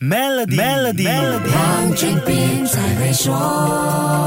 [0.00, 1.04] Melody，Melody，
[1.52, 4.19] 黄俊斌才会说。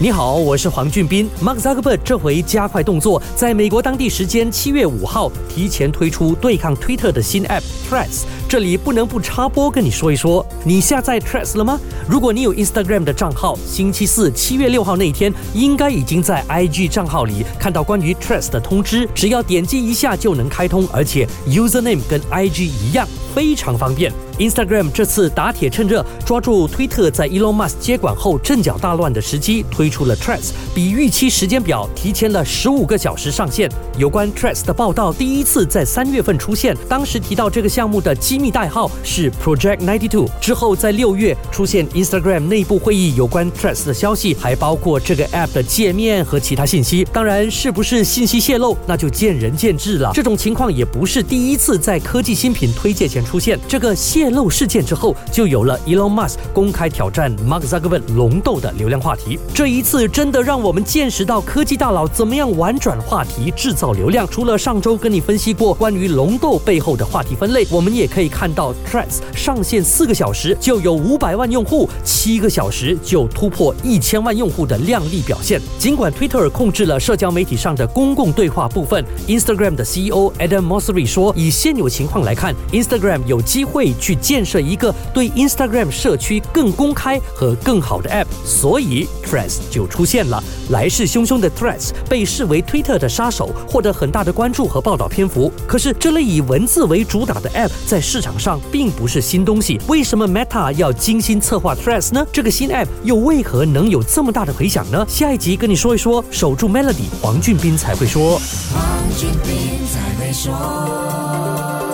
[0.00, 1.28] 你好，我是黄俊斌。
[1.42, 8.22] Mark Zuckerberg 这回加快动作，在美国当地时间七月五号提前推出对抗 Twitter 的新 App Threads。
[8.48, 11.80] 这里不能不插播跟你说一说，你下载 Threads 了吗？
[12.08, 23.04] 如果你有 Instagram 的账号，星期四七月六号那一天，应该已经在 IG 账号里看到关于 Threads 的通知，只要点击一下就能开通，而且 Username 跟 IG 一样，
[23.34, 24.12] 非常方便。
[24.38, 33.68] Instagram 这次打铁趁热，抓住推特在 Elon Musk 接管后阵脚大乱的时机，推出了 Threads，比预期时间表提前了十五个小时上线。
[33.98, 40.28] 有关 Threads 的报道第一次在三月份出现，当时提到这个项目的机密代号是 Project Ninety Two。
[40.40, 47.04] 之后在六月出现 Instagram 内部会议有关 Threads 的消息，还包括这个 App 的界面和其他信息。
[47.12, 50.12] 当然，是不是信息泄露，那就见仁见智了。
[50.14, 54.27] 这种情况也不是第一次在科技新品推介前出现，这个泄。
[54.28, 59.38] 泄露事件之后，就有了 Elon Musk 公开挑战 Mark Zuckerberg 龙斗的流量话题。
[59.54, 64.28] 这一次真的让我们见识到科技大佬怎么样玩转话题制造流量。
[64.28, 75.58] 除了上周跟你分析过关于龙斗背后的话题分类，我们也可以看到 Threads 上线四个小时就有五百万用户，七个小时就突破一千万用户的亮丽表现。
[75.78, 84.17] 尽管 Twitter 控制了社交媒体上的公共对话部分，Instagram 的 CEO Adam Mosseri 说，以现有情况来看，Instagram 有机会去。
[84.18, 90.42] 建设一个对 Instagram 社区更公开和更好的 App，所以 Threads 就出现了。
[90.70, 95.50] 来势汹汹的 Threads 被视为 Twitter 的杀手，获得很大的关注和报道篇幅。
[95.66, 99.80] 可是这类以文字为主打的 App 在市场上并不是新东西。
[99.88, 102.26] 为什么 Meta 要精心策划 Threads 呢？
[102.32, 105.04] 这个新 App 又为何能有这么大的回响呢？
[105.08, 106.24] 下一集跟你说一说。
[106.30, 108.40] 守住 Melody，黄俊斌才会说。
[108.74, 108.82] 黄
[109.16, 111.87] 俊斌才会说。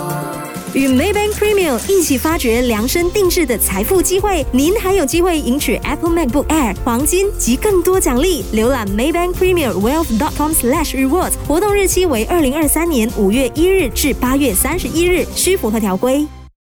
[0.74, 8.44] 与 Maybank Premium 一起发掘量身定制的财富机会，您还有机会赢取 Apple Macbook Air、黄金及更多奖励。
[8.52, 16.26] 浏览 Maybank Premium Wealth.com/rewards，活动日期为二零二三年五月一日至八月三十一日，需符合条规。